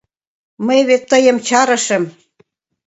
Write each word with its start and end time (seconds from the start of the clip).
Мый 0.65 0.79
вет 0.87 1.03
тыйым 1.11 1.37
чарышым. 1.47 2.03